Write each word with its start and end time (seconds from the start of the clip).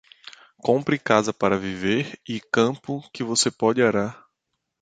Compre 0.57 0.97
casa 0.97 1.31
para 1.31 1.59
viver 1.59 2.19
e 2.27 2.41
campo 2.41 3.07
que 3.13 3.23
você 3.23 3.51
pode 3.51 3.83
arar. 3.83 4.25